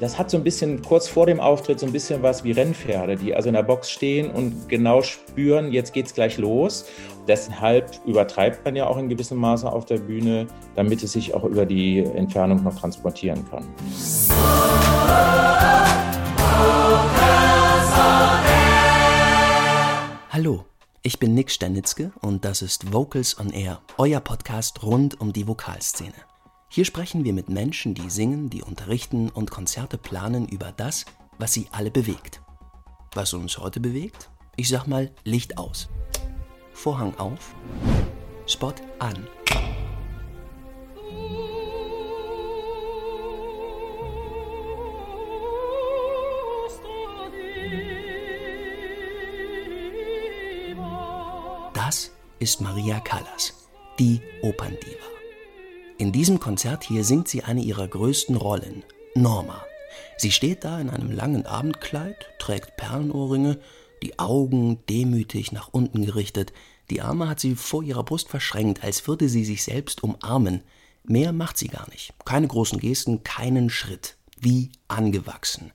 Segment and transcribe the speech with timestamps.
[0.00, 3.16] Das hat so ein bisschen kurz vor dem Auftritt so ein bisschen was wie Rennpferde,
[3.16, 6.84] die also in der Box stehen und genau spüren, jetzt geht's gleich los.
[7.26, 11.42] Deshalb übertreibt man ja auch in gewissem Maße auf der Bühne, damit es sich auch
[11.42, 13.64] über die Entfernung noch transportieren kann.
[20.30, 20.64] Hallo,
[21.02, 25.48] ich bin Nick Sternitzke und das ist Vocals on Air, euer Podcast rund um die
[25.48, 26.14] Vokalszene.
[26.70, 31.06] Hier sprechen wir mit Menschen, die singen, die unterrichten und Konzerte planen über das,
[31.38, 32.42] was sie alle bewegt.
[33.14, 34.28] Was uns heute bewegt?
[34.56, 35.88] Ich sag mal Licht aus.
[36.74, 37.54] Vorhang auf.
[38.46, 39.26] Spot an.
[51.72, 53.54] Das ist Maria Callas,
[53.98, 55.17] die Operndiva.
[55.98, 58.84] In diesem Konzert hier singt sie eine ihrer größten Rollen,
[59.16, 59.64] Norma.
[60.16, 63.58] Sie steht da in einem langen Abendkleid, trägt Perlenohrringe,
[64.02, 66.52] die Augen demütig nach unten gerichtet,
[66.90, 70.62] die Arme hat sie vor ihrer Brust verschränkt, als würde sie sich selbst umarmen.
[71.02, 72.14] Mehr macht sie gar nicht.
[72.24, 74.16] Keine großen Gesten, keinen Schritt.
[74.40, 75.72] Wie angewachsen.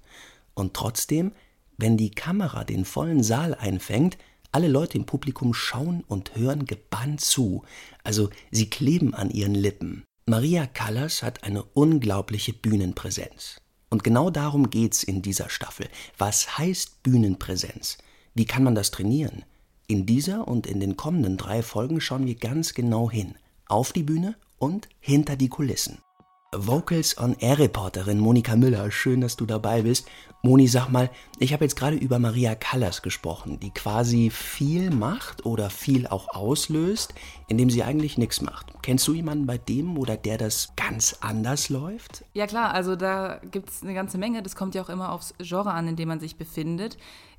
[0.53, 1.33] Und trotzdem,
[1.77, 4.17] wenn die Kamera den vollen Saal einfängt,
[4.53, 7.63] alle Leute im Publikum schauen und hören gebannt zu.
[8.03, 10.05] Also sie kleben an ihren Lippen.
[10.25, 13.59] Maria Callas hat eine unglaubliche Bühnenpräsenz.
[13.89, 15.89] Und genau darum geht's in dieser Staffel.
[16.17, 17.97] Was heißt Bühnenpräsenz?
[18.33, 19.43] Wie kann man das trainieren?
[19.85, 23.35] In dieser und in den kommenden drei Folgen schauen wir ganz genau hin.
[23.67, 25.97] Auf die Bühne und hinter die Kulissen.
[26.55, 30.07] Vocals on Air Reporterin Monika Müller, schön, dass du dabei bist.
[30.43, 31.09] Moni, sag mal,
[31.39, 36.27] ich habe jetzt gerade über Maria Callas gesprochen, die quasi viel macht oder viel auch
[36.35, 37.13] auslöst,
[37.47, 38.67] indem sie eigentlich nichts macht.
[38.81, 42.25] Kennst du jemanden bei dem oder der das ganz anders läuft?
[42.33, 44.43] Ja klar, also da gibt es eine ganze Menge.
[44.43, 46.97] Das kommt ja auch immer aufs Genre an, in dem man sich befindet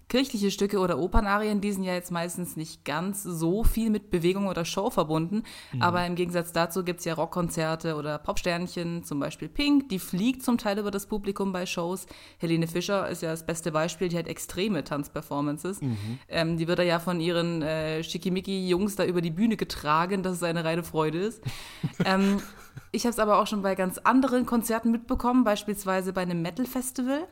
[0.09, 4.47] kirchliche Stücke oder Opernarien, die sind ja jetzt meistens nicht ganz so viel mit Bewegung
[4.47, 5.43] oder Show verbunden.
[5.73, 5.83] Mhm.
[5.83, 10.43] Aber im Gegensatz dazu gibt es ja Rockkonzerte oder Popsternchen, zum Beispiel Pink, die fliegt
[10.43, 12.07] zum Teil über das Publikum bei Shows.
[12.39, 15.81] Helene Fischer ist ja das beste Beispiel, die hat extreme Tanzperformances.
[15.81, 16.19] Mhm.
[16.29, 20.43] Ähm, die wird ja von ihren äh, Schickimicki-Jungs da über die Bühne getragen, dass es
[20.43, 21.43] eine reine Freude ist.
[22.05, 22.41] ähm,
[22.93, 27.27] ich habe es aber auch schon bei ganz anderen Konzerten mitbekommen, beispielsweise bei einem Metal-Festival.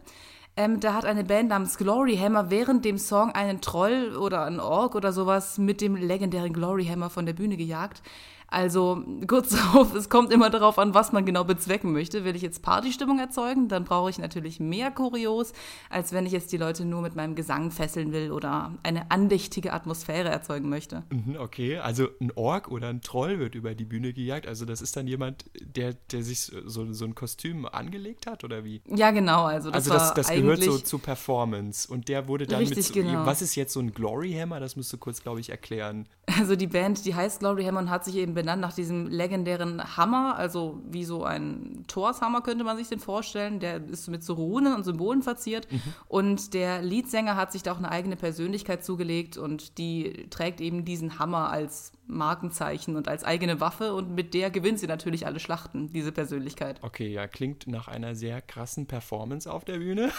[0.55, 4.61] Ähm, da hat eine Band namens Glory Hammer während dem Song einen Troll oder einen
[4.61, 8.03] Ork oder sowas mit dem legendären Glory Hammer von der Bühne gejagt.
[8.53, 12.25] Also kurz auf, es kommt immer darauf an, was man genau bezwecken möchte.
[12.25, 15.53] Will ich jetzt Partystimmung erzeugen, dann brauche ich natürlich mehr Kurios,
[15.89, 19.73] als wenn ich jetzt die Leute nur mit meinem Gesang fesseln will oder eine andächtige
[19.73, 21.03] Atmosphäre erzeugen möchte.
[21.11, 24.47] Mhm, okay, also ein Ork oder ein Troll wird über die Bühne gejagt.
[24.47, 28.65] Also das ist dann jemand, der, der sich so, so ein Kostüm angelegt hat oder
[28.65, 28.83] wie?
[28.87, 29.45] Ja, genau.
[29.45, 33.07] Also das, also das, das gehört so zu Performance und der wurde dann richtig, mit.
[33.07, 33.25] Genau.
[33.25, 34.61] Was ist jetzt so ein Glory Hammer?
[34.61, 36.07] Das musst du kurz, glaube ich, erklären.
[36.39, 39.97] Also die Band, die heißt Glory Hammer und hat sich eben benannt nach diesem legendären
[39.97, 43.61] Hammer, also wie so ein Torshammer könnte man sich den vorstellen.
[43.61, 45.71] Der ist mit so Runen und Symbolen verziert.
[45.71, 45.81] Mhm.
[46.09, 50.85] Und der Leadsänger hat sich da auch eine eigene Persönlichkeit zugelegt und die trägt eben
[50.85, 55.41] diesen Hammer als Markenzeichen und als eigene Waffe und mit der gewinnt sie natürlich alle
[55.41, 56.79] Schlachten, diese Persönlichkeit.
[56.83, 60.11] Okay, ja, klingt nach einer sehr krassen Performance auf der Bühne.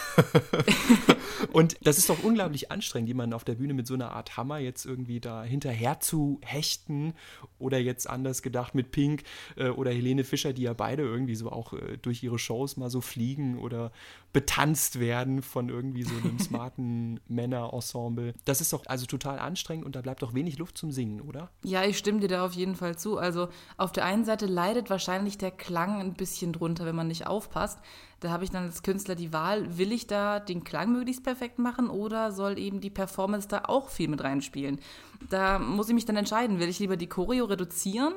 [1.52, 4.58] und das ist doch unglaublich anstrengend, jemanden auf der Bühne mit so einer Art Hammer
[4.58, 7.14] jetzt irgendwie da hinterher zu hechten
[7.58, 9.24] oder jetzt anders gedacht mit Pink
[9.56, 12.88] äh, oder Helene Fischer, die ja beide irgendwie so auch äh, durch ihre Shows mal
[12.88, 13.92] so fliegen oder
[14.32, 18.34] betanzt werden von irgendwie so einem smarten Männerensemble.
[18.44, 21.50] Das ist doch also total anstrengend und da bleibt doch wenig Luft zum Singen, oder?
[21.62, 23.18] Ja, ich stimme dir da auf jeden Fall zu.
[23.18, 27.26] Also auf der einen Seite leidet wahrscheinlich der Klang ein bisschen drunter, wenn man nicht
[27.26, 27.78] aufpasst.
[28.20, 31.58] Da habe ich dann als Künstler die Wahl, will ich da den Klang möglichst perfekt
[31.58, 34.80] machen oder soll eben die Performance da auch viel mit reinspielen?
[35.30, 38.14] Da muss ich mich dann entscheiden, will ich lieber die Choreo reduzieren,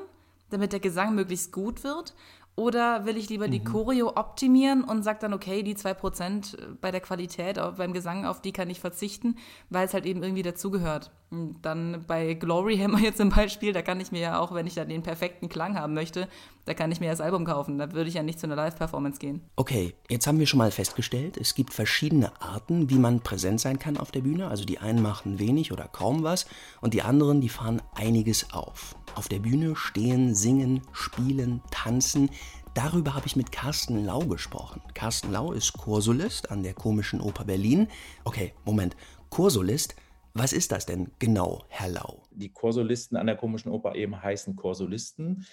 [0.50, 2.14] damit der Gesang möglichst gut wird
[2.58, 3.64] oder will ich lieber die mhm.
[3.66, 8.52] Choreo optimieren und sage dann, okay, die 2% bei der Qualität, beim Gesang, auf die
[8.52, 9.36] kann ich verzichten,
[9.70, 11.12] weil es halt eben irgendwie dazugehört.
[11.30, 14.74] Dann bei Glory Hammer jetzt zum Beispiel, da kann ich mir ja auch, wenn ich
[14.74, 16.26] da den perfekten Klang haben möchte,
[16.64, 17.78] da kann ich mir das Album kaufen.
[17.78, 19.42] Da würde ich ja nicht zu einer Live-Performance gehen.
[19.56, 23.78] Okay, jetzt haben wir schon mal festgestellt, es gibt verschiedene Arten, wie man präsent sein
[23.78, 24.48] kann auf der Bühne.
[24.48, 26.46] Also die einen machen wenig oder kaum was
[26.80, 28.96] und die anderen, die fahren einiges auf.
[29.14, 32.30] Auf der Bühne stehen, singen, spielen, tanzen.
[32.72, 34.80] Darüber habe ich mit Carsten Lau gesprochen.
[34.94, 37.88] Carsten Lau ist Chorsolist an der Komischen Oper Berlin.
[38.24, 38.96] Okay, Moment.
[39.30, 39.94] Chorsolist?
[40.38, 42.22] Was ist das denn genau, Herr Lau?
[42.30, 45.44] Die Chorsolisten an der Komischen Oper eben heißen Chorsolisten.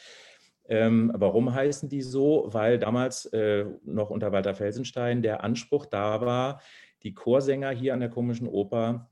[0.69, 2.49] Ähm, warum heißen die so?
[2.51, 6.61] Weil damals äh, noch unter Walter Felsenstein der Anspruch da war,
[7.01, 9.09] die Chorsänger hier an der Komischen Oper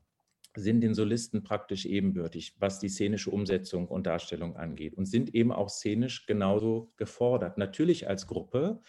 [0.56, 5.50] sind den Solisten praktisch ebenbürtig, was die szenische Umsetzung und Darstellung angeht und sind eben
[5.50, 7.58] auch szenisch genauso gefordert.
[7.58, 8.80] Natürlich als Gruppe,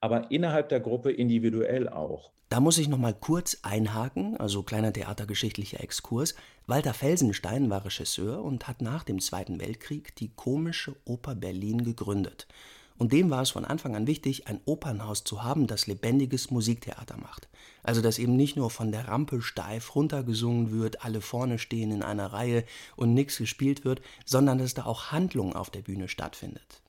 [0.00, 2.32] aber innerhalb der Gruppe individuell auch.
[2.48, 6.36] Da muss ich noch mal kurz einhaken, also kleiner theatergeschichtlicher Exkurs.
[6.66, 12.46] Walter Felsenstein war Regisseur und hat nach dem Zweiten Weltkrieg die Komische Oper Berlin gegründet.
[12.98, 17.16] Und dem war es von Anfang an wichtig, ein Opernhaus zu haben, das lebendiges Musiktheater
[17.18, 17.48] macht.
[17.82, 22.02] Also dass eben nicht nur von der Rampe steif runtergesungen wird, alle vorne stehen in
[22.02, 22.64] einer Reihe
[22.94, 26.80] und nichts gespielt wird, sondern dass da auch Handlung auf der Bühne stattfindet.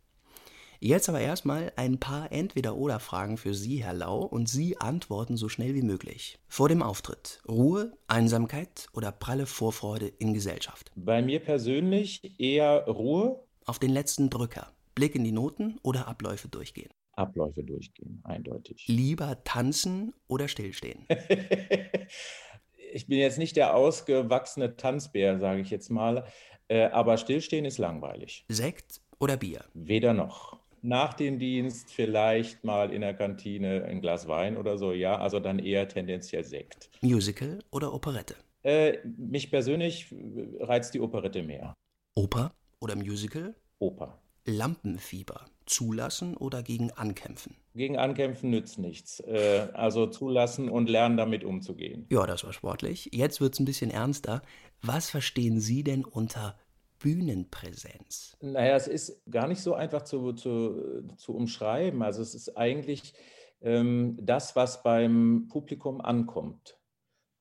[0.79, 5.73] Jetzt aber erstmal ein paar Entweder-Oder-Fragen für Sie, Herr Lau, und Sie antworten so schnell
[5.73, 6.37] wie möglich.
[6.47, 10.91] Vor dem Auftritt: Ruhe, Einsamkeit oder pralle Vorfreude in Gesellschaft?
[10.95, 13.43] Bei mir persönlich eher Ruhe.
[13.65, 16.91] Auf den letzten Drücker: Blick in die Noten oder Abläufe durchgehen?
[17.13, 18.87] Abläufe durchgehen, eindeutig.
[18.87, 21.07] Lieber tanzen oder stillstehen?
[22.93, 26.27] ich bin jetzt nicht der ausgewachsene Tanzbär, sage ich jetzt mal,
[26.67, 28.45] äh, aber stillstehen ist langweilig.
[28.49, 29.65] Sekt oder Bier?
[29.73, 34.93] Weder noch nach dem Dienst vielleicht mal in der Kantine ein Glas Wein oder so,
[34.93, 36.89] ja, also dann eher tendenziell Sekt.
[37.01, 38.35] Musical oder Operette?
[38.63, 40.13] Äh, mich persönlich
[40.59, 41.73] reizt die Operette mehr.
[42.15, 43.55] Oper oder Musical?
[43.79, 44.19] Oper.
[44.45, 45.45] Lampenfieber.
[45.65, 47.55] Zulassen oder gegen ankämpfen?
[47.75, 49.19] Gegen ankämpfen nützt nichts.
[49.19, 52.05] Äh, also zulassen und lernen, damit umzugehen.
[52.09, 53.09] Ja, das war sportlich.
[53.13, 54.41] Jetzt wird es ein bisschen ernster.
[54.81, 56.57] Was verstehen Sie denn unter
[56.99, 58.37] Bühnenpräsenz?
[58.41, 62.01] Naja, es ist gar nicht so einfach zu, zu, zu umschreiben.
[62.01, 63.13] Also es ist eigentlich
[63.61, 66.77] ähm, das, was beim Publikum ankommt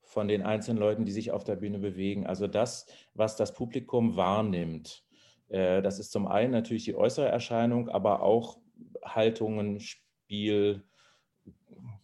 [0.01, 2.25] von den einzelnen Leuten, die sich auf der Bühne bewegen.
[2.25, 5.03] Also das, was das Publikum wahrnimmt.
[5.49, 8.57] Äh, das ist zum einen natürlich die äußere Erscheinung, aber auch
[9.03, 10.83] Haltungen, Spiel,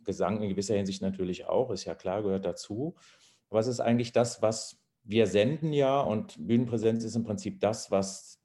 [0.04, 2.96] Gesang in gewisser Hinsicht natürlich auch, ist ja klar, gehört dazu.
[3.52, 8.40] Es ist eigentlich das, was wir senden ja und Bühnenpräsenz ist im Prinzip das, was,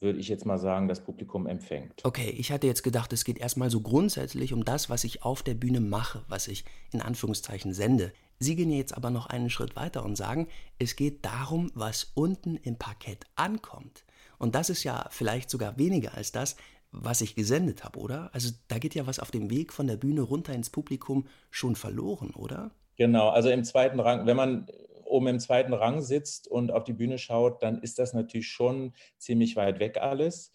[0.00, 2.04] würde ich jetzt mal sagen, das Publikum empfängt.
[2.04, 5.42] Okay, ich hatte jetzt gedacht, es geht erstmal so grundsätzlich um das, was ich auf
[5.42, 8.12] der Bühne mache, was ich in Anführungszeichen sende.
[8.38, 10.48] Sie gehen jetzt aber noch einen Schritt weiter und sagen,
[10.78, 14.04] es geht darum, was unten im Parkett ankommt.
[14.38, 16.56] Und das ist ja vielleicht sogar weniger als das,
[16.92, 18.30] was ich gesendet habe, oder?
[18.32, 21.76] Also da geht ja was auf dem Weg von der Bühne runter ins Publikum schon
[21.76, 22.70] verloren, oder?
[22.96, 24.68] Genau, also im zweiten Rang, wenn man
[25.06, 28.92] oben im zweiten Rang sitzt und auf die Bühne schaut, dann ist das natürlich schon
[29.18, 30.52] ziemlich weit weg alles.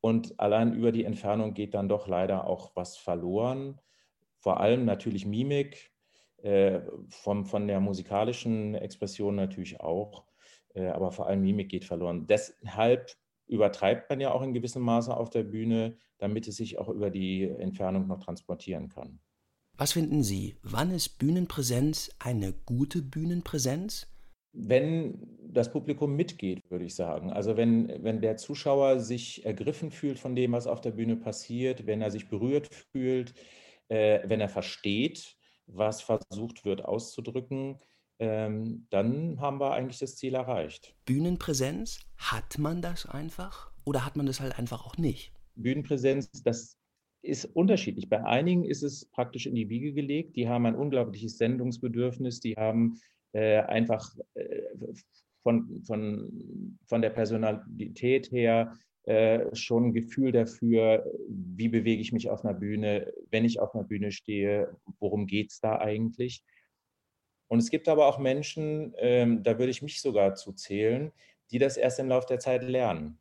[0.00, 3.80] Und allein über die Entfernung geht dann doch leider auch was verloren.
[4.38, 5.92] Vor allem natürlich Mimik,
[6.42, 10.24] äh, vom, von der musikalischen Expression natürlich auch,
[10.74, 12.26] äh, aber vor allem Mimik geht verloren.
[12.28, 13.10] Deshalb
[13.48, 17.10] übertreibt man ja auch in gewissem Maße auf der Bühne, damit es sich auch über
[17.10, 19.20] die Entfernung noch transportieren kann.
[19.80, 20.56] Was finden Sie?
[20.64, 24.08] Wann ist Bühnenpräsenz eine gute Bühnenpräsenz?
[24.52, 27.32] Wenn das Publikum mitgeht, würde ich sagen.
[27.32, 31.86] Also wenn, wenn der Zuschauer sich ergriffen fühlt von dem, was auf der Bühne passiert,
[31.86, 33.34] wenn er sich berührt fühlt,
[33.86, 35.36] äh, wenn er versteht,
[35.68, 37.78] was versucht wird auszudrücken,
[38.18, 40.96] ähm, dann haben wir eigentlich das Ziel erreicht.
[41.04, 45.32] Bühnenpräsenz, hat man das einfach oder hat man das halt einfach auch nicht?
[45.54, 46.77] Bühnenpräsenz, das
[47.22, 48.08] ist unterschiedlich.
[48.08, 50.36] Bei einigen ist es praktisch in die Wiege gelegt.
[50.36, 52.40] Die haben ein unglaubliches Sendungsbedürfnis.
[52.40, 53.00] Die haben
[53.32, 54.62] äh, einfach äh,
[55.42, 58.72] von, von, von der Personalität her
[59.04, 63.74] äh, schon ein Gefühl dafür, wie bewege ich mich auf einer Bühne, wenn ich auf
[63.74, 66.44] einer Bühne stehe, worum geht es da eigentlich.
[67.48, 71.10] Und es gibt aber auch Menschen, ähm, da würde ich mich sogar zu zählen,
[71.50, 73.18] die das erst im Laufe der Zeit lernen.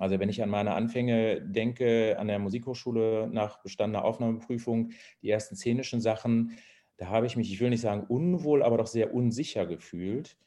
[0.00, 4.92] Also wenn ich an meine Anfänge denke, an der Musikhochschule nach bestandener Aufnahmeprüfung,
[5.22, 6.58] die ersten szenischen Sachen,
[6.96, 10.38] da habe ich mich, ich will nicht sagen unwohl, aber doch sehr unsicher gefühlt.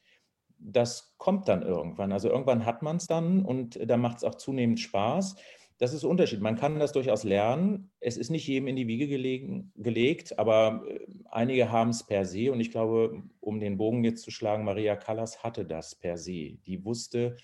[0.58, 2.12] Das kommt dann irgendwann.
[2.12, 5.36] Also irgendwann hat man es dann und da macht es auch zunehmend Spaß.
[5.78, 6.40] Das ist ein Unterschied.
[6.40, 7.90] Man kann das durchaus lernen.
[8.00, 12.24] Es ist nicht jedem in die Wiege gelegen, gelegt, aber äh, einige haben es per
[12.24, 12.50] se.
[12.50, 16.58] Und ich glaube, um den Bogen jetzt zu schlagen, Maria Callas hatte das per se.
[16.66, 17.36] Die wusste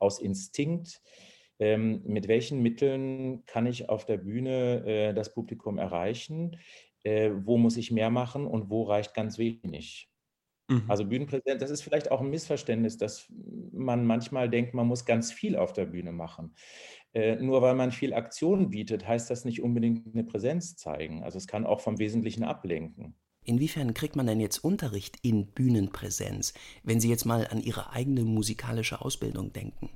[0.00, 1.02] aus Instinkt,
[1.60, 6.56] ähm, mit welchen Mitteln kann ich auf der Bühne äh, das Publikum erreichen,
[7.04, 10.10] äh, wo muss ich mehr machen und wo reicht ganz wenig.
[10.68, 10.84] Mhm.
[10.88, 13.30] Also Bühnenpräsenz, das ist vielleicht auch ein Missverständnis, dass
[13.72, 16.54] man manchmal denkt, man muss ganz viel auf der Bühne machen.
[17.12, 21.22] Äh, nur weil man viel Aktion bietet, heißt das nicht unbedingt eine Präsenz zeigen.
[21.22, 23.14] Also es kann auch vom Wesentlichen ablenken.
[23.44, 28.24] Inwiefern kriegt man denn jetzt Unterricht in Bühnenpräsenz, wenn Sie jetzt mal an Ihre eigene
[28.24, 29.90] musikalische Ausbildung denken?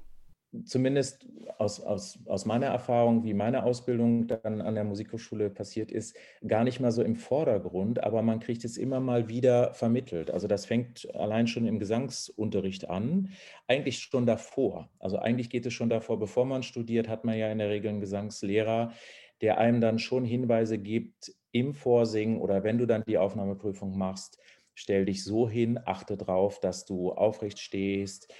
[0.65, 1.27] Zumindest
[1.59, 6.65] aus, aus, aus meiner Erfahrung, wie meine Ausbildung dann an der Musikhochschule passiert ist, gar
[6.65, 10.31] nicht mal so im Vordergrund, aber man kriegt es immer mal wieder vermittelt.
[10.31, 13.31] Also das fängt allein schon im Gesangsunterricht an,
[13.67, 14.91] eigentlich schon davor.
[14.99, 17.91] Also eigentlich geht es schon davor, bevor man studiert, hat man ja in der Regel
[17.91, 18.93] einen Gesangslehrer,
[19.41, 24.39] der einem dann schon Hinweise gibt im Vorsingen oder wenn du dann die Aufnahmeprüfung machst,
[24.75, 28.33] stell dich so hin, achte darauf, dass du aufrecht stehst,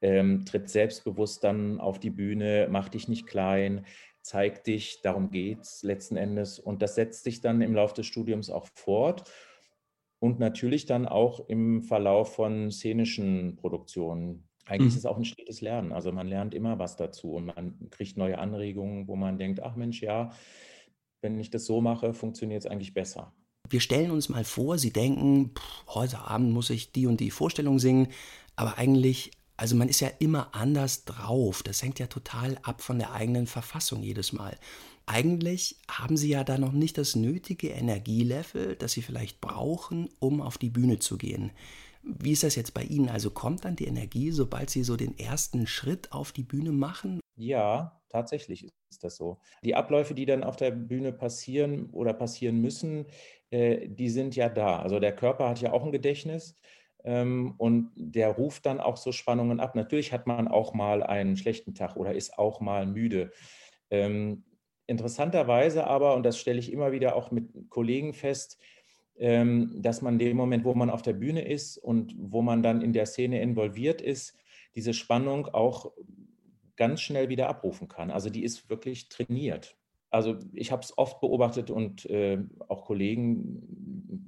[0.00, 3.84] ähm, tritt selbstbewusst dann auf die Bühne, mach dich nicht klein,
[4.22, 6.58] zeig dich, darum geht es letzten Endes.
[6.58, 9.24] Und das setzt sich dann im Laufe des Studiums auch fort
[10.20, 14.48] und natürlich dann auch im Verlauf von szenischen Produktionen.
[14.66, 14.88] Eigentlich mhm.
[14.88, 15.92] ist es auch ein stetes Lernen.
[15.92, 19.76] Also man lernt immer was dazu und man kriegt neue Anregungen, wo man denkt, ach
[19.76, 20.30] Mensch, ja,
[21.22, 23.32] wenn ich das so mache, funktioniert es eigentlich besser.
[23.70, 27.30] Wir stellen uns mal vor, Sie denken, pff, heute Abend muss ich die und die
[27.30, 28.08] Vorstellung singen,
[28.56, 31.64] aber eigentlich also man ist ja immer anders drauf.
[31.64, 34.56] Das hängt ja total ab von der eigenen Verfassung jedes Mal.
[35.04, 40.40] Eigentlich haben Sie ja da noch nicht das nötige Energielevel, das Sie vielleicht brauchen, um
[40.40, 41.50] auf die Bühne zu gehen.
[42.04, 43.08] Wie ist das jetzt bei Ihnen?
[43.08, 47.18] Also kommt dann die Energie, sobald Sie so den ersten Schritt auf die Bühne machen?
[47.34, 49.38] Ja, tatsächlich ist das so.
[49.64, 53.06] Die Abläufe, die dann auf der Bühne passieren oder passieren müssen,
[53.50, 54.78] äh, die sind ja da.
[54.78, 56.54] Also der Körper hat ja auch ein Gedächtnis
[57.08, 59.74] und der ruft dann auch so Spannungen ab.
[59.74, 63.32] Natürlich hat man auch mal einen schlechten Tag oder ist auch mal müde.
[63.90, 64.44] Ähm,
[64.86, 68.58] interessanterweise aber, und das stelle ich immer wieder auch mit Kollegen fest,
[69.16, 72.62] ähm, dass man in dem Moment, wo man auf der Bühne ist und wo man
[72.62, 74.36] dann in der Szene involviert ist,
[74.74, 75.92] diese Spannung auch
[76.76, 78.10] ganz schnell wieder abrufen kann.
[78.10, 79.77] Also die ist wirklich trainiert
[80.10, 82.38] also ich habe es oft beobachtet und äh,
[82.68, 83.62] auch Kollegen,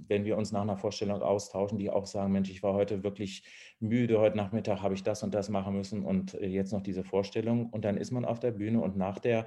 [0.09, 3.45] wenn wir uns nach einer Vorstellung austauschen, die auch sagen, Mensch, ich war heute wirklich
[3.79, 7.03] müde, heute Nachmittag habe ich das und das machen müssen und äh, jetzt noch diese
[7.03, 7.71] Vorstellung.
[7.71, 9.47] Und dann ist man auf der Bühne und nach der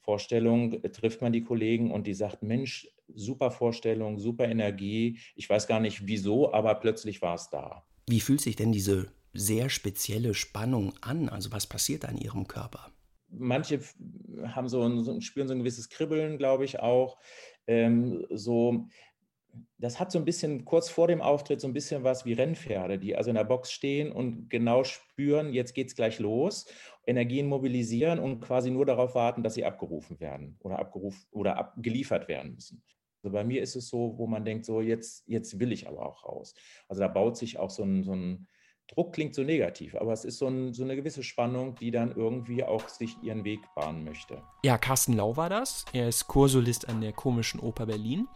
[0.00, 5.18] Vorstellung äh, trifft man die Kollegen und die sagt, Mensch, super Vorstellung, super Energie.
[5.36, 7.84] Ich weiß gar nicht wieso, aber plötzlich war es da.
[8.08, 11.28] Wie fühlt sich denn diese sehr spezielle Spannung an?
[11.28, 12.90] Also was passiert an Ihrem Körper?
[13.30, 13.80] Manche
[14.46, 17.18] haben so ein, spüren so ein gewisses Kribbeln, glaube ich auch.
[17.66, 18.86] Ähm, so,
[19.78, 22.98] das hat so ein bisschen kurz vor dem Auftritt so ein bisschen was wie Rennpferde,
[22.98, 26.66] die also in der Box stehen und genau spüren, jetzt geht es gleich los,
[27.06, 32.28] Energien mobilisieren und quasi nur darauf warten, dass sie abgerufen werden oder abgerufen oder abgeliefert
[32.28, 32.82] werden müssen.
[33.22, 36.06] Also bei mir ist es so, wo man denkt, so jetzt, jetzt will ich aber
[36.06, 36.54] auch raus.
[36.88, 38.46] Also da baut sich auch so ein, so ein
[38.88, 42.12] Druck klingt so negativ, aber es ist so, ein, so, eine gewisse Spannung, die dann
[42.12, 44.42] irgendwie auch sich ihren Weg bahnen möchte.
[44.64, 45.84] Ja, Carsten Lau war das.
[45.92, 48.26] Er ist Chorsolist an der Komischen Oper Berlin.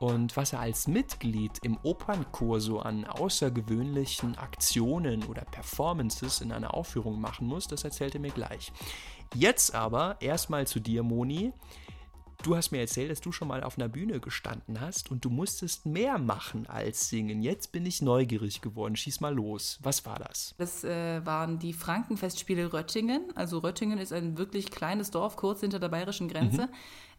[0.00, 6.74] Und was er als Mitglied im Opernchor so an außergewöhnlichen Aktionen oder Performances in einer
[6.74, 8.72] Aufführung machen muss, das erzählt er mir gleich.
[9.32, 11.52] Jetzt aber erstmal zu dir, Moni.
[12.42, 15.30] Du hast mir erzählt, dass du schon mal auf einer Bühne gestanden hast und du
[15.30, 17.40] musstest mehr machen als singen.
[17.40, 18.96] Jetzt bin ich neugierig geworden.
[18.96, 19.78] Schieß mal los.
[19.82, 20.54] Was war das?
[20.58, 23.22] Das äh, waren die Frankenfestspiele Röttingen.
[23.36, 26.62] Also Röttingen ist ein wirklich kleines Dorf kurz hinter der bayerischen Grenze.
[26.62, 26.68] Mhm.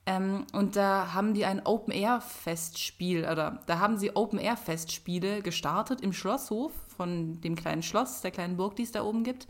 [0.05, 6.73] Ähm, und da haben die ein Open-Air-Festspiel, oder da haben sie Open-Air-Festspiele gestartet im Schlosshof
[6.97, 9.47] von dem kleinen Schloss, der kleinen Burg, die es da oben gibt.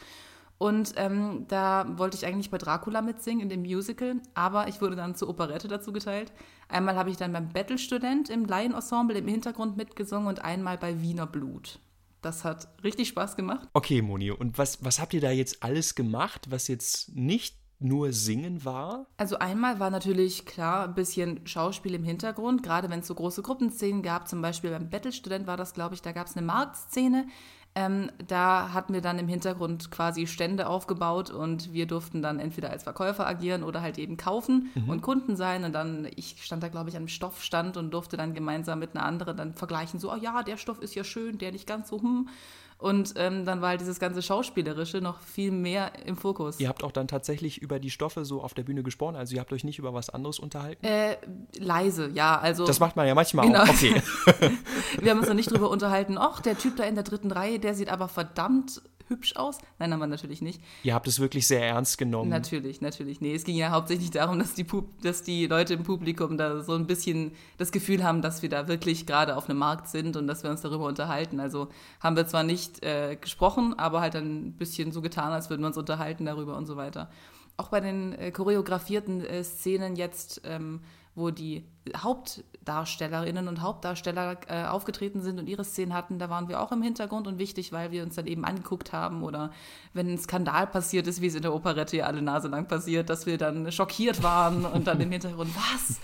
[0.64, 4.96] Und ähm, da wollte ich eigentlich bei Dracula mitsingen in dem Musical, aber ich wurde
[4.96, 6.32] dann zur Operette dazu geteilt.
[6.70, 11.28] Einmal habe ich dann beim Bettelstudent im Laienensemble im Hintergrund mitgesungen und einmal bei Wiener
[11.28, 11.80] Blut.
[12.22, 13.68] Das hat richtig Spaß gemacht.
[13.74, 18.14] Okay, Moni, und was, was habt ihr da jetzt alles gemacht, was jetzt nicht nur
[18.14, 19.08] Singen war?
[19.18, 23.42] Also einmal war natürlich klar ein bisschen Schauspiel im Hintergrund, gerade wenn es so große
[23.42, 27.28] Gruppenszenen gab, zum Beispiel beim Bettelstudent war das, glaube ich, da gab es eine Marktszene,
[27.76, 32.70] ähm, da hatten wir dann im Hintergrund quasi Stände aufgebaut und wir durften dann entweder
[32.70, 34.90] als Verkäufer agieren oder halt eben kaufen mhm.
[34.90, 35.64] und Kunden sein.
[35.64, 39.06] Und dann, ich stand da, glaube ich, am Stoffstand und durfte dann gemeinsam mit einer
[39.06, 42.00] anderen dann vergleichen, so, oh ja, der Stoff ist ja schön, der nicht ganz so,
[42.00, 42.30] hm.
[42.84, 46.60] Und ähm, dann war halt dieses ganze Schauspielerische noch viel mehr im Fokus.
[46.60, 49.40] Ihr habt auch dann tatsächlich über die Stoffe so auf der Bühne gesprochen, also ihr
[49.40, 50.86] habt euch nicht über was anderes unterhalten?
[50.86, 51.16] Äh,
[51.58, 52.38] leise, ja.
[52.38, 53.64] Also, das macht man ja manchmal genau.
[53.64, 53.70] auch.
[53.70, 54.02] Okay.
[55.00, 57.58] Wir haben uns dann nicht drüber unterhalten, ach, der Typ da in der dritten Reihe,
[57.58, 58.82] der sieht aber verdammt
[59.14, 59.60] hübsch aus.
[59.80, 60.62] Nein, haben wir natürlich nicht.
[60.84, 62.30] Ihr habt es wirklich sehr ernst genommen.
[62.30, 63.22] Natürlich, natürlich.
[63.22, 66.62] Nee, es ging ja hauptsächlich darum, dass die, Pub dass die Leute im Publikum da
[66.62, 70.18] so ein bisschen das Gefühl haben, dass wir da wirklich gerade auf einem Markt sind
[70.18, 71.40] und dass wir uns darüber unterhalten.
[71.40, 75.62] Also haben wir zwar nicht äh, gesprochen, aber halt ein bisschen so getan, als würden
[75.62, 77.10] wir uns unterhalten darüber und so weiter.
[77.56, 80.82] Auch bei den äh, choreografierten äh, Szenen jetzt ähm,
[81.16, 81.64] wo die
[81.96, 86.82] Hauptdarstellerinnen und Hauptdarsteller äh, aufgetreten sind und ihre Szenen hatten, da waren wir auch im
[86.82, 89.52] Hintergrund und wichtig, weil wir uns dann eben angeguckt haben oder
[89.94, 93.10] wenn ein Skandal passiert ist, wie es in der Operette ja alle Nase lang passiert,
[93.10, 96.00] dass wir dann schockiert waren und dann im Hintergrund, was?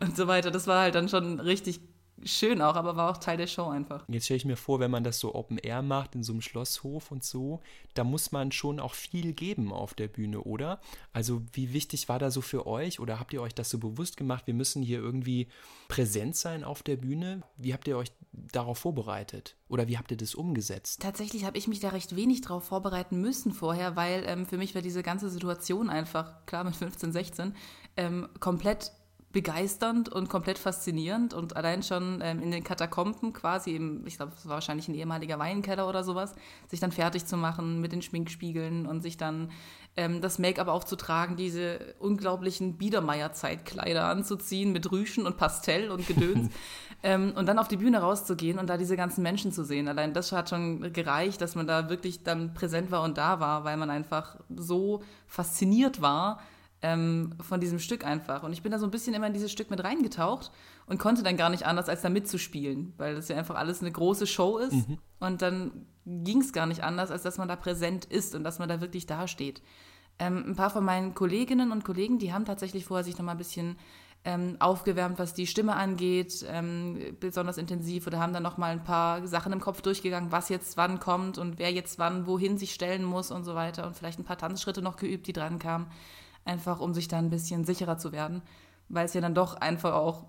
[0.00, 0.50] Und so weiter.
[0.50, 1.80] Das war halt dann schon richtig
[2.24, 4.04] schön auch, aber war auch Teil der Show einfach.
[4.08, 6.42] Jetzt stelle ich mir vor, wenn man das so Open Air macht, in so einem
[6.42, 7.60] Schlosshof und so,
[7.94, 10.80] da muss man schon auch viel geben auf der Bühne, oder?
[11.12, 14.16] Also wie wichtig war da so für euch oder habt ihr euch das so bewusst
[14.16, 15.48] gemacht, wir müssen hier irgendwie
[15.88, 17.42] präsent sein auf der Bühne?
[17.56, 21.02] Wie habt ihr euch darauf vorbereitet oder wie habt ihr das umgesetzt?
[21.02, 24.74] Tatsächlich habe ich mich da recht wenig darauf vorbereiten müssen vorher, weil ähm, für mich
[24.74, 27.54] war diese ganze Situation einfach, klar mit 15, 16,
[27.96, 28.92] ähm, komplett
[29.32, 34.32] begeisternd und komplett faszinierend und allein schon ähm, in den Katakomben quasi, im, ich glaube,
[34.36, 36.34] es war wahrscheinlich ein ehemaliger Weinkeller oder sowas,
[36.68, 39.50] sich dann fertig zu machen mit den Schminkspiegeln und sich dann
[39.96, 46.50] ähm, das Make-up aufzutragen, diese unglaublichen Biedermeier-Zeitkleider anzuziehen mit Rüschen und Pastell und Gedöns
[47.02, 49.88] ähm, und dann auf die Bühne rauszugehen und da diese ganzen Menschen zu sehen.
[49.88, 53.64] Allein das hat schon gereicht, dass man da wirklich dann präsent war und da war,
[53.64, 56.38] weil man einfach so fasziniert war
[56.82, 58.42] ähm, von diesem Stück einfach.
[58.42, 60.50] Und ich bin da so ein bisschen immer in dieses Stück mit reingetaucht
[60.86, 63.92] und konnte dann gar nicht anders, als da mitzuspielen, weil das ja einfach alles eine
[63.92, 64.88] große Show ist.
[64.88, 64.98] Mhm.
[65.20, 68.58] Und dann ging es gar nicht anders, als dass man da präsent ist und dass
[68.58, 69.62] man da wirklich dasteht.
[70.18, 73.32] Ähm, ein paar von meinen Kolleginnen und Kollegen, die haben tatsächlich vorher sich noch mal
[73.32, 73.76] ein bisschen
[74.24, 78.84] ähm, aufgewärmt, was die Stimme angeht, ähm, besonders intensiv oder haben dann noch mal ein
[78.84, 82.72] paar Sachen im Kopf durchgegangen, was jetzt wann kommt und wer jetzt wann wohin sich
[82.74, 85.86] stellen muss und so weiter und vielleicht ein paar Tanzschritte noch geübt, die dran kamen
[86.44, 88.42] einfach um sich da ein bisschen sicherer zu werden,
[88.88, 90.24] weil es ja dann doch einfach auch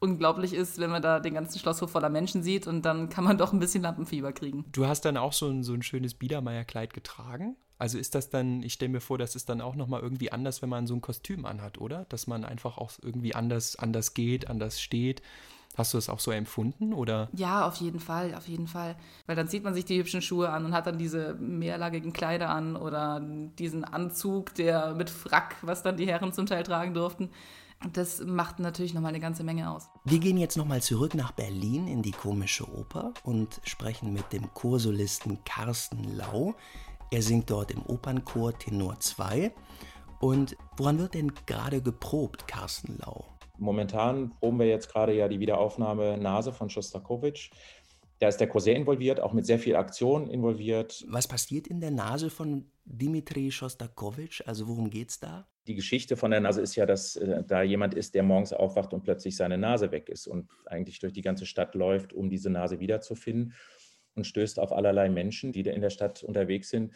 [0.00, 3.38] unglaublich ist, wenn man da den ganzen Schlosshof voller Menschen sieht und dann kann man
[3.38, 4.64] doch ein bisschen Lampenfieber kriegen.
[4.72, 7.56] Du hast dann auch so ein, so ein schönes Biedermeierkleid getragen?
[7.78, 10.62] Also ist das dann, ich stelle mir vor, das ist dann auch nochmal irgendwie anders,
[10.62, 12.06] wenn man so ein Kostüm anhat, oder?
[12.08, 15.22] Dass man einfach auch irgendwie anders, anders geht, anders steht.
[15.78, 17.28] Hast du das auch so empfunden oder?
[17.32, 18.96] Ja, auf jeden Fall, auf jeden Fall.
[19.26, 22.50] Weil dann zieht man sich die hübschen Schuhe an und hat dann diese mehrlagigen Kleider
[22.50, 27.30] an oder diesen Anzug, der mit Frack, was dann die Herren zum Teil tragen durften.
[27.92, 29.88] Das macht natürlich nochmal eine ganze Menge aus.
[30.04, 34.52] Wir gehen jetzt nochmal zurück nach Berlin in die Komische Oper und sprechen mit dem
[34.54, 36.56] Chorsolisten Carsten Lau.
[37.12, 39.52] Er singt dort im Opernchor Tenor 2.
[40.18, 43.37] Und woran wird denn gerade geprobt, Carsten Lau?
[43.58, 47.50] Momentan proben wir jetzt gerade ja die Wiederaufnahme Nase von Schostakowitsch.
[48.20, 51.04] Da ist der Chor sehr involviert, auch mit sehr viel Aktion involviert.
[51.08, 54.42] Was passiert in der Nase von Dimitri Schostakowitsch?
[54.46, 55.46] Also worum geht es da?
[55.68, 58.92] Die Geschichte von der Nase ist ja, dass äh, da jemand ist, der morgens aufwacht
[58.92, 62.50] und plötzlich seine Nase weg ist und eigentlich durch die ganze Stadt läuft, um diese
[62.50, 63.54] Nase wiederzufinden
[64.14, 66.94] und stößt auf allerlei Menschen, die da in der Stadt unterwegs sind.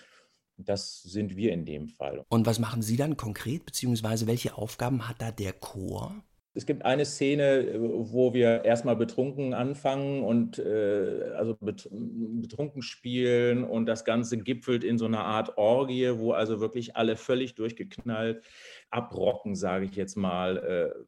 [0.56, 2.24] Das sind wir in dem Fall.
[2.28, 6.24] Und was machen Sie dann konkret, beziehungsweise welche Aufgaben hat da der Chor?
[6.54, 13.86] Es gibt eine Szene, wo wir erstmal betrunken anfangen und äh, also betrunken spielen und
[13.86, 18.44] das Ganze gipfelt in so einer Art Orgie, wo also wirklich alle völlig durchgeknallt
[18.90, 20.58] abrocken, sage ich jetzt mal.
[20.58, 21.04] Äh,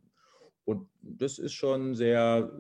[0.65, 2.51] und das ist schon sehr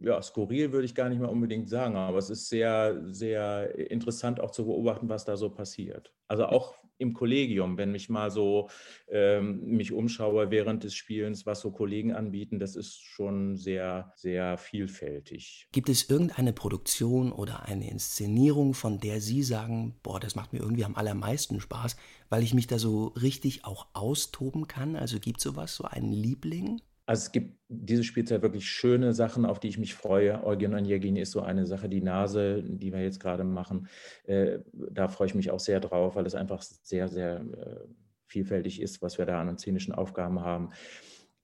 [0.00, 4.40] ja, skurril würde ich gar nicht mehr unbedingt sagen, aber es ist sehr, sehr interessant
[4.40, 6.12] auch zu beobachten, was da so passiert.
[6.26, 8.68] Also auch im Kollegium, wenn ich mal so
[9.08, 14.58] ähm, mich umschaue während des Spielens, was so Kollegen anbieten, das ist schon sehr, sehr
[14.58, 15.68] vielfältig.
[15.72, 20.60] Gibt es irgendeine Produktion oder eine Inszenierung, von der Sie sagen, boah, das macht mir
[20.60, 21.96] irgendwie am allermeisten Spaß,
[22.28, 24.96] weil ich mich da so richtig auch austoben kann?
[24.96, 26.80] Also gibt es sowas, so einen Liebling?
[27.10, 30.44] Also es gibt diese Spielzeit wirklich schöne Sachen, auf die ich mich freue.
[30.44, 33.88] Eugen Onjegin ist so eine Sache, die Nase, die wir jetzt gerade machen.
[34.26, 37.80] Äh, da freue ich mich auch sehr drauf, weil es einfach sehr, sehr äh,
[38.26, 40.70] vielfältig ist, was wir da an szenischen Aufgaben haben.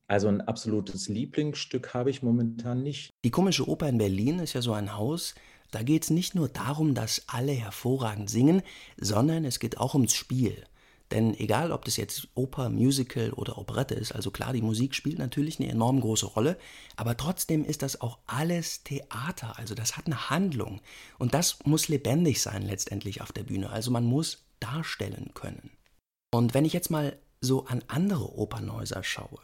[0.07, 3.11] Also ein absolutes Lieblingsstück habe ich momentan nicht.
[3.25, 5.35] Die Komische Oper in Berlin ist ja so ein Haus,
[5.73, 8.63] da geht es nicht nur darum, dass alle hervorragend singen,
[8.99, 10.63] sondern es geht auch ums Spiel.
[11.13, 15.19] Denn egal, ob das jetzt Oper, Musical oder Operette ist, also klar, die Musik spielt
[15.19, 16.59] natürlich eine enorm große Rolle,
[16.97, 20.81] aber trotzdem ist das auch alles Theater, also das hat eine Handlung.
[21.19, 25.71] Und das muss lebendig sein letztendlich auf der Bühne, also man muss darstellen können.
[26.33, 29.39] Und wenn ich jetzt mal so an andere Opernhäuser schaue,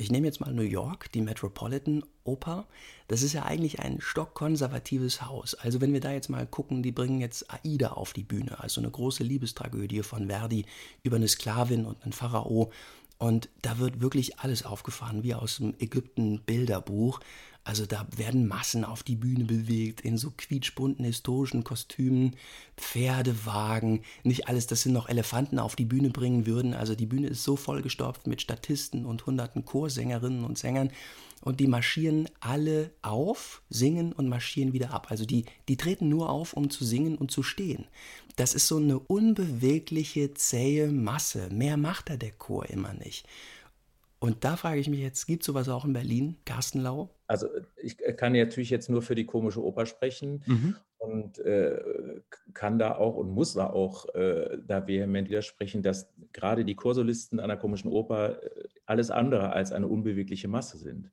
[0.00, 2.68] ich nehme jetzt mal New York, die Metropolitan Oper.
[3.08, 5.54] Das ist ja eigentlich ein stockkonservatives Haus.
[5.54, 8.80] Also wenn wir da jetzt mal gucken, die bringen jetzt Aida auf die Bühne, also
[8.80, 10.66] eine große Liebestragödie von Verdi
[11.02, 12.70] über eine Sklavin und einen Pharao.
[13.18, 17.18] Und da wird wirklich alles aufgefahren, wie aus dem Ägypten-Bilderbuch.
[17.64, 22.34] Also da werden Massen auf die Bühne bewegt, in so quietschbunten historischen Kostümen,
[22.78, 26.72] Pferdewagen, nicht alles, das sind noch Elefanten auf die Bühne bringen würden.
[26.72, 30.90] Also die Bühne ist so vollgestopft mit Statisten und hunderten Chorsängerinnen und Sängern
[31.40, 35.08] und die marschieren alle auf, singen und marschieren wieder ab.
[35.10, 37.86] Also die, die treten nur auf, um zu singen und zu stehen.
[38.36, 41.48] Das ist so eine unbewegliche, zähe Masse.
[41.50, 43.26] Mehr macht da der Chor immer nicht.
[44.20, 47.10] Und da frage ich mich jetzt, gibt es sowas auch in Berlin, Carsten Lau?
[47.28, 50.76] Also ich kann natürlich jetzt nur für die komische Oper sprechen mhm.
[50.98, 52.20] und äh,
[52.52, 57.38] kann da auch und muss da auch äh, da vehement widersprechen, dass gerade die Chorsolisten
[57.38, 61.10] einer komischen Oper äh, alles andere als eine unbewegliche Masse sind.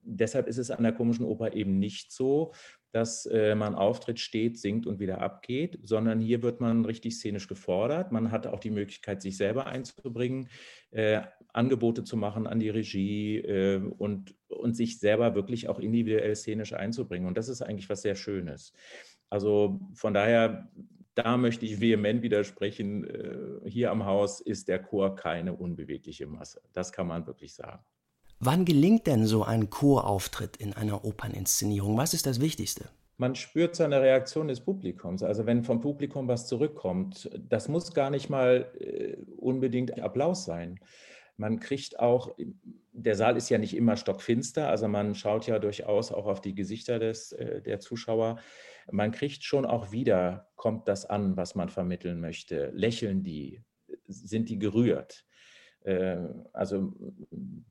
[0.00, 2.52] Deshalb ist es an der komischen Oper eben nicht so,
[2.92, 7.48] dass äh, man auftritt, steht, singt und wieder abgeht, sondern hier wird man richtig szenisch
[7.48, 8.12] gefordert.
[8.12, 10.48] Man hat auch die Möglichkeit, sich selber einzubringen,
[10.90, 11.22] äh,
[11.54, 16.74] Angebote zu machen an die Regie äh, und, und sich selber wirklich auch individuell szenisch
[16.74, 17.26] einzubringen.
[17.26, 18.74] Und das ist eigentlich was sehr Schönes.
[19.30, 20.70] Also von daher,
[21.14, 23.04] da möchte ich vehement widersprechen.
[23.04, 26.60] Äh, hier am Haus ist der Chor keine unbewegliche Masse.
[26.74, 27.82] Das kann man wirklich sagen.
[28.44, 31.96] Wann gelingt denn so ein Chorauftritt in einer Operninszenierung?
[31.96, 32.86] Was ist das Wichtigste?
[33.16, 35.22] Man spürt seine Reaktion des Publikums.
[35.22, 40.80] Also wenn vom Publikum was zurückkommt, das muss gar nicht mal äh, unbedingt Applaus sein.
[41.36, 42.34] Man kriegt auch,
[42.90, 46.56] der Saal ist ja nicht immer stockfinster, also man schaut ja durchaus auch auf die
[46.56, 48.40] Gesichter des, äh, der Zuschauer.
[48.90, 52.72] Man kriegt schon auch wieder, kommt das an, was man vermitteln möchte.
[52.74, 53.62] Lächeln die?
[54.08, 55.26] Sind die gerührt?
[55.84, 56.18] Äh,
[56.52, 56.92] also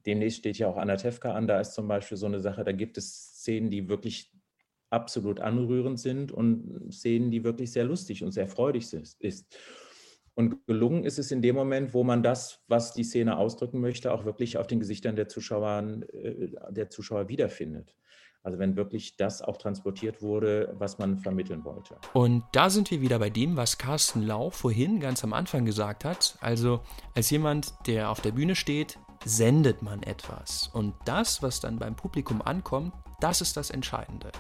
[0.05, 2.71] demnächst steht ja auch Anna Tefka an, da ist zum Beispiel so eine Sache, da
[2.71, 4.31] gibt es Szenen, die wirklich
[4.89, 9.57] absolut anrührend sind und Szenen, die wirklich sehr lustig und sehr freudig ist.
[10.33, 14.13] Und gelungen ist es in dem Moment, wo man das, was die Szene ausdrücken möchte,
[14.13, 17.95] auch wirklich auf den Gesichtern der Zuschauer, äh, der Zuschauer wiederfindet.
[18.43, 21.97] Also wenn wirklich das auch transportiert wurde, was man vermitteln wollte.
[22.13, 26.05] Und da sind wir wieder bei dem, was Carsten Lau vorhin ganz am Anfang gesagt
[26.05, 26.37] hat.
[26.41, 26.81] Also
[27.13, 30.69] als jemand, der auf der Bühne steht, sendet man etwas.
[30.73, 34.31] Und das, was dann beim Publikum ankommt, das ist das Entscheidende.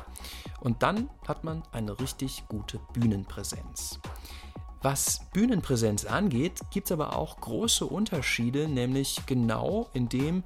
[0.59, 3.99] Und dann hat man eine richtig gute Bühnenpräsenz.
[4.81, 10.43] Was Bühnenpräsenz angeht, gibt es aber auch große Unterschiede, nämlich genau in dem,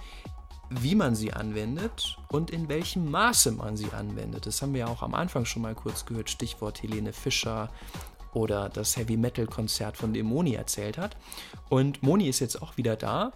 [0.70, 4.46] wie man sie anwendet und in welchem Maße man sie anwendet.
[4.46, 7.70] Das haben wir ja auch am Anfang schon mal kurz gehört, Stichwort Helene Fischer
[8.34, 11.16] oder das Heavy Metal Konzert, von dem Moni erzählt hat.
[11.70, 13.32] Und Moni ist jetzt auch wieder da.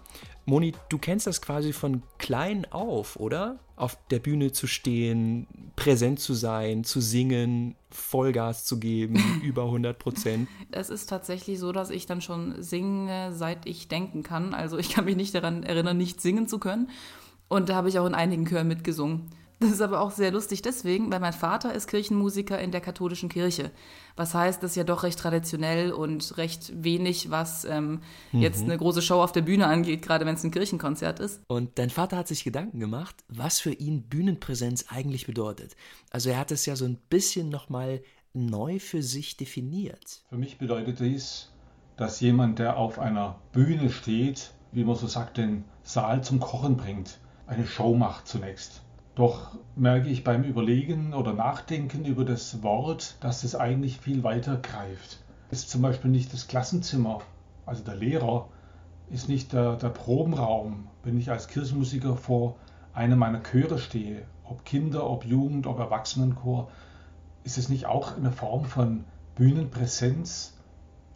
[0.45, 3.59] Moni, du kennst das quasi von klein auf, oder?
[3.79, 9.97] Auf der Bühne zu stehen, präsent zu sein, zu singen, Vollgas zu geben, über 100
[9.97, 10.47] Prozent.
[10.71, 14.53] Es ist tatsächlich so, dass ich dann schon singe, seit ich denken kann.
[14.53, 16.89] Also ich kann mich nicht daran erinnern, nicht singen zu können.
[17.47, 19.31] Und da habe ich auch in einigen Chören mitgesungen.
[19.59, 23.27] Das ist aber auch sehr lustig deswegen, weil mein Vater ist Kirchenmusiker in der katholischen
[23.27, 23.71] Kirche.
[24.15, 27.99] Was heißt, das ist ja doch recht traditionell und recht wenig, was ähm,
[28.31, 28.39] mhm.
[28.39, 31.41] jetzt eine große Show auf der Bühne angeht, gerade wenn es ein Kirchenkonzert ist.
[31.47, 35.75] Und dein Vater hat sich Gedanken gemacht, was für ihn Bühnenpräsenz eigentlich bedeutet.
[36.09, 38.01] Also er hat es ja so ein bisschen nochmal
[38.33, 40.21] neu für sich definiert.
[40.29, 41.51] Für mich bedeutet dies,
[41.97, 46.77] dass jemand, der auf einer Bühne steht, wie man so sagt, den Saal zum Kochen
[46.77, 48.83] bringt, eine Show macht zunächst
[49.19, 54.55] doch merke ich beim Überlegen oder Nachdenken über das Wort, dass es eigentlich viel weiter
[54.55, 55.19] greift.
[55.51, 57.19] Ist zum Beispiel nicht das Klassenzimmer,
[57.65, 58.47] also der Lehrer,
[59.09, 62.55] ist nicht der, der Probenraum, wenn ich als Kirchenmusiker vor
[62.93, 66.69] einem meiner Chöre stehe, ob Kinder, ob Jugend, ob Erwachsenenchor,
[67.43, 69.03] ist es nicht auch eine Form von
[69.35, 70.57] Bühnenpräsenz?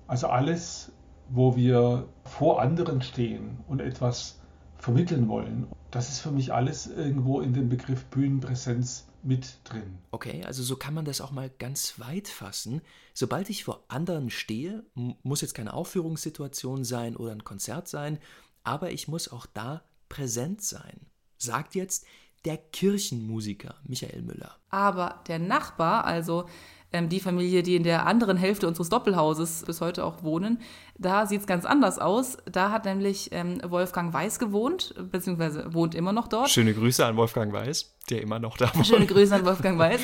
[0.07, 0.91] Also alles,
[1.29, 4.42] wo wir vor anderen stehen und etwas
[4.83, 9.99] vermitteln wollen das ist für mich alles irgendwo in dem Begriff Bühnenpräsenz mit drin.
[10.09, 12.81] Okay, also so kann man das auch mal ganz weit fassen.
[13.13, 18.17] Sobald ich vor anderen stehe, muss jetzt keine Aufführungssituation sein oder ein Konzert sein,
[18.63, 21.05] aber ich muss auch da präsent sein.
[21.37, 22.05] Sagt jetzt
[22.43, 24.57] der Kirchenmusiker Michael Müller.
[24.69, 26.49] Aber der Nachbar, also
[26.93, 30.59] ähm, die Familie, die in der anderen Hälfte unseres Doppelhauses bis heute auch wohnen,
[30.97, 32.37] da sieht es ganz anders aus.
[32.49, 36.49] Da hat nämlich ähm, Wolfgang Weiß gewohnt, beziehungsweise wohnt immer noch dort.
[36.49, 38.87] Schöne Grüße an Wolfgang Weiß, der immer noch da wohnt.
[38.87, 40.01] Schöne Grüße an Wolfgang Weiß.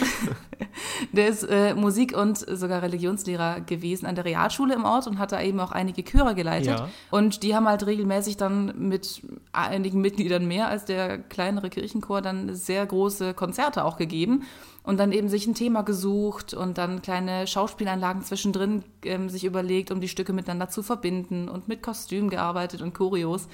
[1.14, 5.32] Der ist äh, Musik- und sogar Religionslehrer gewesen an der Realschule im Ort und hat
[5.32, 6.80] da eben auch einige Chöre geleitet.
[6.80, 6.90] Ja.
[7.12, 9.22] Und die haben halt regelmäßig dann mit
[9.52, 14.44] einigen Mitgliedern mehr als der kleinere Kirchenchor dann sehr große Konzerte auch gegeben
[14.90, 19.92] und dann eben sich ein Thema gesucht und dann kleine Schauspielanlagen zwischendrin ähm, sich überlegt,
[19.92, 23.48] um die Stücke miteinander zu verbinden und mit Kostüm gearbeitet und Choreos.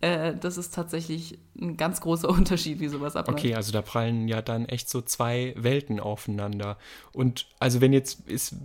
[0.00, 3.38] Äh, das ist tatsächlich ein ganz großer Unterschied, wie sowas abläuft.
[3.38, 6.76] Okay, also da prallen ja dann echt so zwei Welten aufeinander.
[7.12, 8.56] Und also wenn jetzt ist,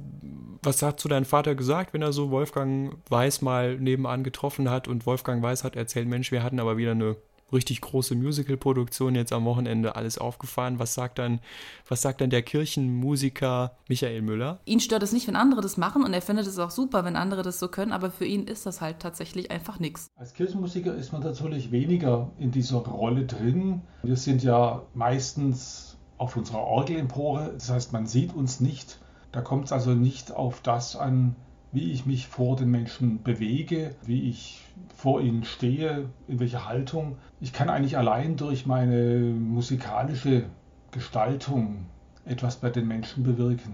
[0.64, 4.88] was hat zu deinem Vater gesagt, wenn er so Wolfgang Weiß mal nebenan getroffen hat
[4.88, 7.18] und Wolfgang Weiß hat erzählt, Mensch, wir hatten aber wieder eine
[7.54, 10.80] richtig große Musical-Produktion jetzt am Wochenende alles aufgefahren.
[10.80, 11.40] Was sagt dann,
[11.88, 14.60] was sagt dann der Kirchenmusiker Michael Müller?
[14.66, 17.16] Ihn stört es nicht, wenn andere das machen und er findet es auch super, wenn
[17.16, 20.08] andere das so können, aber für ihn ist das halt tatsächlich einfach nichts.
[20.16, 23.82] Als Kirchenmusiker ist man natürlich weniger in dieser Rolle drin.
[24.04, 29.00] Wir sind ja meistens auf unserer Orgelempore, das heißt, man sieht uns nicht.
[29.32, 31.36] Da kommt es also nicht auf das an,
[31.76, 34.64] wie ich mich vor den Menschen bewege, wie ich
[34.96, 37.18] vor ihnen stehe, in welcher Haltung.
[37.42, 40.46] Ich kann eigentlich allein durch meine musikalische
[40.92, 41.88] Gestaltung
[42.24, 43.74] etwas bei den Menschen bewirken.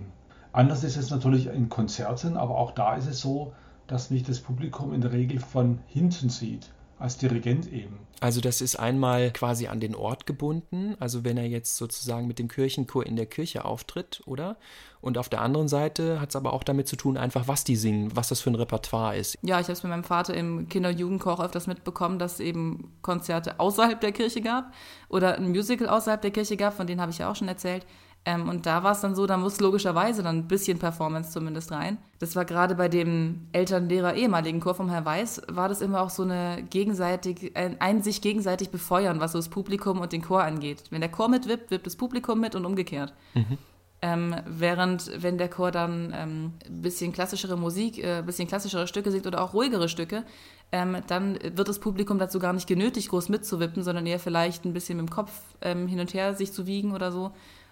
[0.52, 3.54] Anders ist es natürlich in Konzerten, aber auch da ist es so,
[3.86, 8.00] dass mich das Publikum in der Regel von hinten sieht als Dirigent eben.
[8.20, 12.38] Also das ist einmal quasi an den Ort gebunden, also wenn er jetzt sozusagen mit
[12.38, 14.58] dem Kirchenchor in der Kirche auftritt, oder?
[15.02, 17.76] Und auf der anderen Seite hat es aber auch damit zu tun, einfach was die
[17.76, 19.40] singen, was das für ein Repertoire ist.
[19.42, 22.40] Ja, ich habe es mit meinem Vater im Kinder- und Jugendchor öfters mitbekommen, dass es
[22.42, 24.72] eben Konzerte außerhalb der Kirche gab
[25.10, 27.88] oder ein Musical außerhalb der Kirche gab, von denen habe ich ja auch schon erzählt.
[28.24, 31.72] Ähm, und da war es dann so, da muss logischerweise dann ein bisschen Performance zumindest
[31.72, 31.98] rein.
[32.20, 36.12] Das war gerade bei dem Elternlehrer ehemaligen Chor vom Herr Weiß, war das immer auch
[36.12, 40.44] so eine gegenseitig, ein, ein sich gegenseitig befeuern, was so das Publikum und den Chor
[40.44, 40.84] angeht.
[40.92, 43.12] Wenn der Chor mitwippt, wippt das Publikum mit und umgekehrt.
[43.34, 43.58] Mhm.
[44.04, 48.88] Ähm, während, wenn der Chor dann ähm, ein bisschen klassischere Musik, äh, ein bisschen klassischere
[48.88, 50.24] Stücke singt oder auch ruhigere Stücke,
[50.72, 54.74] ähm, dann wird das Publikum dazu gar nicht genötigt, groß mitzuwippen, sondern eher vielleicht ein
[54.74, 55.32] bisschen mit dem Kopf
[55.62, 57.32] ähm, hin und her sich zu wiegen oder so.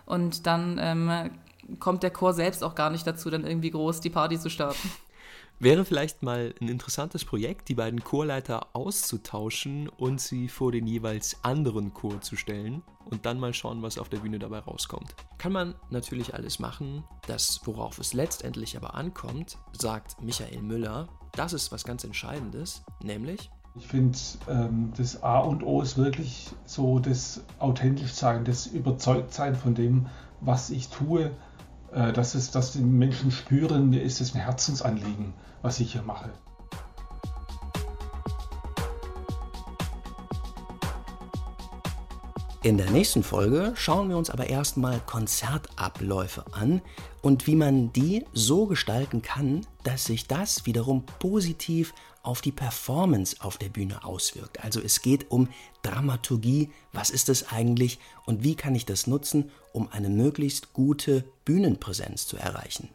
[0.09, 1.29] Und dann ähm,
[1.79, 4.89] kommt der Chor selbst auch gar nicht dazu, dann irgendwie groß die Party zu starten.
[5.59, 11.37] Wäre vielleicht mal ein interessantes Projekt, die beiden Chorleiter auszutauschen und sie vor den jeweils
[11.43, 15.13] anderen Chor zu stellen und dann mal schauen, was auf der Bühne dabei rauskommt.
[15.37, 17.03] Kann man natürlich alles machen.
[17.27, 23.51] Das, worauf es letztendlich aber ankommt, sagt Michael Müller, das ist was ganz Entscheidendes, nämlich
[23.75, 24.17] ich finde,
[24.49, 30.07] ähm, das A und O ist wirklich so das authentisch sein, das Überzeugtsein von dem,
[30.41, 31.31] was ich tue,
[31.91, 36.03] äh, dass, es, dass die Menschen spüren, mir ist es ein Herzensanliegen, was ich hier
[36.03, 36.29] mache.
[42.61, 46.81] In der nächsten Folge schauen wir uns aber erstmal Konzertabläufe an
[47.21, 53.37] und wie man die so gestalten kann, dass sich das wiederum positiv auf die Performance
[53.39, 54.63] auf der Bühne auswirkt.
[54.63, 55.49] Also es geht um
[55.81, 61.25] Dramaturgie, was ist es eigentlich und wie kann ich das nutzen, um eine möglichst gute
[61.45, 62.89] Bühnenpräsenz zu erreichen.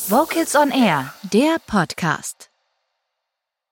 [0.09, 2.51] Vocals on Air, der Podcast.